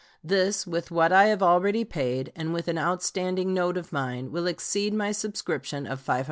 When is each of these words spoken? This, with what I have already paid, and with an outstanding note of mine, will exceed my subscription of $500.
This, 0.23 0.65
with 0.65 0.89
what 0.89 1.11
I 1.13 1.25
have 1.25 1.43
already 1.43 1.85
paid, 1.85 2.31
and 2.35 2.55
with 2.55 2.67
an 2.67 2.79
outstanding 2.79 3.53
note 3.53 3.77
of 3.77 3.93
mine, 3.93 4.31
will 4.31 4.47
exceed 4.47 4.95
my 4.95 5.11
subscription 5.11 5.85
of 5.85 6.03
$500. 6.03 6.19